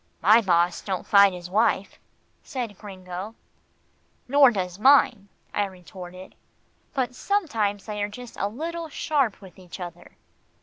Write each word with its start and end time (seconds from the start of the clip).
"My 0.19 0.41
boss 0.41 0.81
don't 0.81 1.05
fight 1.05 1.31
his 1.31 1.47
wife," 1.47 1.99
said 2.43 2.75
Gringo. 2.75 3.35
"Nor 4.27 4.49
does 4.49 4.79
mine," 4.79 5.29
I 5.53 5.65
retorted, 5.65 6.33
"but 6.95 7.13
sometimes 7.13 7.85
they 7.85 8.01
are 8.01 8.09
just 8.09 8.35
a 8.37 8.47
little 8.47 8.89
sharp 8.89 9.39
with 9.41 9.59
each 9.59 9.79
other. 9.79 10.17